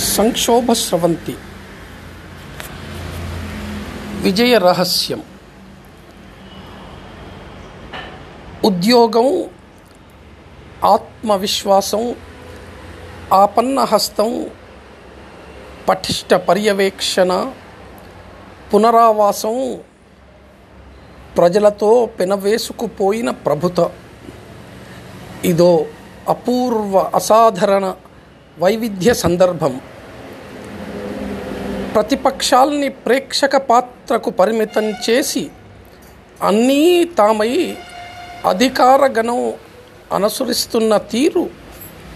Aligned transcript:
సంక్షోభ 0.00 0.72
స్రవంతి. 0.72 1.36
విజయ 4.20 4.58
రహస్యం. 4.58 5.22
ఉద్యోగం 8.64 9.44
ఆత్మవిశ్వాసం 10.84 12.14
ఆపన్న 13.32 13.80
హస్తం 13.80 14.50
పటిష్ట 15.88 16.34
పర్యవేక్షణ 16.34 17.52
పునరావాసం 18.74 19.78
ప్రజలతో 21.36 22.06
పెనవేసుకుపోయిన 22.06 23.30
ప్రభుత. 23.30 23.90
ఇదో 25.44 25.86
అపూర్వ 26.28 27.10
అసాధారణ 27.14 27.94
వైవిధ్య 28.60 29.14
సందర్భం. 29.14 29.80
ప్రతిపక్షాల్ని 31.94 32.88
ప్రేక్షక 32.88 33.56
పాత్రకు 33.56 34.30
పరిమితం 34.30 34.86
చేసి 34.90 35.50
అన్నీ 36.42 37.04
తామై 37.04 37.76
అధికార 38.48 39.06
గణం 39.06 39.52
అనుసరిస్తున్న 40.12 40.96
తీరు 40.96 41.50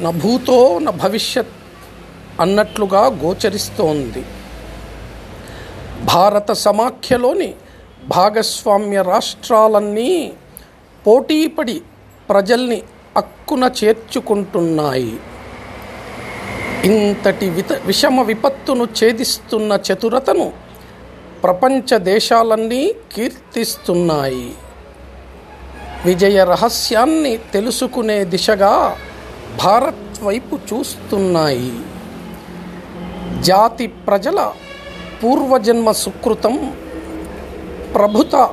నభూతో 0.00 0.78
న 0.78 0.90
భవిష్యత్ 0.90 1.54
అన్నట్లుగా 2.40 3.06
గోచరిస్తోంది. 3.06 4.22
భారత 6.14 6.52
సమాఖ్యలోని 6.52 7.54
భాగస్వామ్య 8.16 9.02
రాష్ట్రాలన్నీ 9.02 10.32
పోటీపడి 11.06 11.82
ప్రజల్ని 12.28 12.82
అక్కున 13.16 13.70
చేర్చుకుంటున్నాయి. 13.84 15.16
ఇంతటి 16.84 17.48
విత 17.48 17.72
విషమ 17.72 18.22
విపత్తును 18.22 18.84
ఛేదిస్తున్న 18.84 19.78
చతురతను 19.92 20.52
ప్రపంచ 21.42 21.98
దేశాలన్నీ 21.98 22.94
కీర్తిస్తున్నాయి. 23.12 24.54
విజయ 26.04 26.44
రహస్యాన్ని 26.44 27.36
తెలుసుకునే 27.36 28.24
దిశగా 28.24 28.96
భారత్ 29.64 30.22
వైపు 30.22 30.58
చూస్తున్నాయి. 30.74 31.72
జాతి 33.40 33.86
ప్రజల 33.86 34.52
పూర్వజన్మ 35.24 35.92
సుకృతం 35.92 36.76
ప్రభుత 37.94 38.50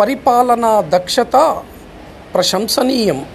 పరిపాలనా 0.00 0.84
దక్షత 0.88 1.62
ప్రశంసనీయం. 2.34 3.26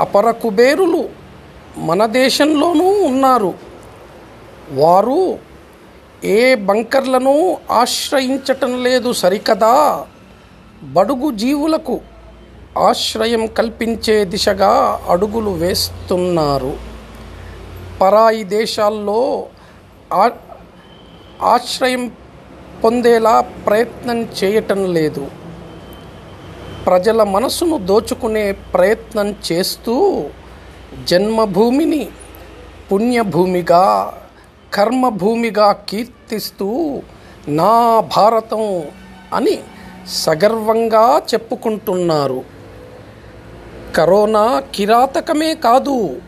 అపర 0.00 0.30
కుబేరులు 0.30 1.21
మన 1.76 2.06
దేశంలోనూ 2.06 3.04
ఉన్నారు. 3.04 3.54
వారు 4.72 5.38
ఏ 6.24 6.54
బంకర్లను 6.54 7.56
ఆశ్రయించటం 7.70 8.82
లేదు 8.82 9.12
సరికదా? 9.12 10.06
బడుగు 10.82 11.30
జీవులకు 11.30 12.00
ఆశ్రయం 12.78 13.46
కల్పించే 13.46 14.24
దిశగా 14.24 15.00
అడుగులు 15.08 15.50
వేస్తున్నారు. 15.50 16.76
పరాయి 18.00 18.44
దేశాల్లో 18.44 19.46
ఆ- 20.12 20.30
ఆశ్రయం 21.42 22.12
పొందేలా 22.84 23.40
ప్రయత్నం 23.40 24.22
చేయటం 24.22 24.94
లేదు. 24.94 25.30
ప్రజల 26.86 27.22
మనసును 27.22 27.78
దోచుకునే 27.78 28.52
ప్రయత్నం 28.52 29.34
చేస్తూ 29.52 30.24
జన్మభూమిని 31.04 32.08
పుణ్యభూమిగా 32.92 34.14
కర్మభూమిగా 34.74 35.72
కీర్తిస్తూ 35.72 37.02
నా 37.48 38.00
భారతం 38.16 38.82
అని 39.34 39.58
సగర్వంగా 40.08 41.18
చెప్పుకుంటున్నారు. 41.18 42.44
కరోనా 43.96 44.62
కిరాతకమే 44.74 45.54
కాదు 45.54 46.20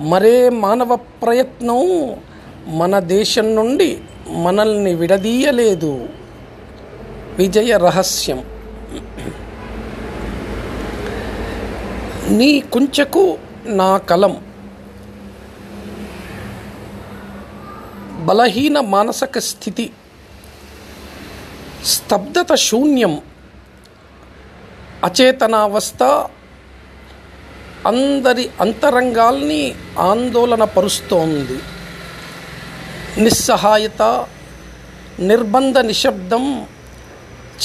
మరే 0.00 0.48
మానవ 0.48 0.96
ప్రయత్నం 0.96 2.12
మన 2.66 2.98
దేశం 2.98 3.56
నుండి 3.56 3.98
మనల్ని 4.28 4.94
విడదీయలేదు. 4.94 6.08
విజయ 7.38 7.76
రహస్యం. 7.76 8.44
నీ 12.28 12.60
కుంచెకు 12.60 13.38
నా 13.66 13.98
కలం. 13.98 14.44
బలహీన 18.26 18.80
మానసిక 18.80 19.38
స్థితి. 19.38 19.92
స్తబ్దత 21.84 22.54
శూన్యం. 22.54 23.20
అచేతనావస్థ. 25.04 26.02
అందరి 27.86 28.50
అంతరంగాల్ని 28.60 29.74
ఆందోళన 29.98 30.64
పరుస్తోంది 30.64 31.58
నిస్సహాయత 33.22 34.26
నిర్బంధ 35.20 35.78
నిశ్శబ్దం 35.78 36.66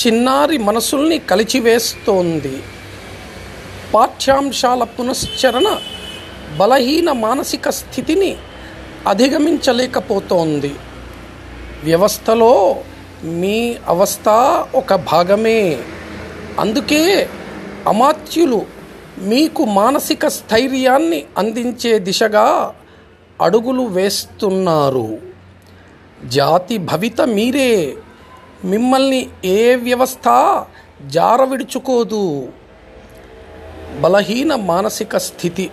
చిన్నారి 0.08 0.58
మనసుల్ని 0.58 1.20
కలిచివేస్తోంది. 1.20 2.64
పాఠ్యాంశాల 3.94 4.84
పునశ్చరణ 4.84 5.76
బలహీన 6.58 7.12
మానసిక 7.12 7.70
స్థితిని 7.70 8.38
అధిగమించలేకపోతోంది. 9.08 10.76
వ్యవస్థలో 11.84 12.76
మీ 13.24 13.76
అవస్థ 13.88 14.30
ఒక 14.76 14.96
భాగమే. 14.96 15.78
అందుకే 16.60 17.30
అమాత్యులు 17.88 18.62
మీకు 19.18 19.66
మానసిక 19.66 20.28
స్థైర్యాన్ని 20.28 21.24
అందించే 21.38 22.00
దిశగా 22.00 22.76
అడుగులు 23.42 23.82
వేస్తున్నారు. 23.82 25.18
జాతి 26.26 26.78
భవిత 26.78 27.22
మీరే. 27.22 27.94
మిమ్మల్ని 28.66 29.30
ఏ 29.46 29.76
వ్యవస్థ 29.76 30.64
జారవిడుచుకోదు. 31.06 32.48
విడుచుకోదు 34.02 34.08
బలహీన 34.08 34.56
మానసిక 34.56 35.18
స్థితి 35.18 35.70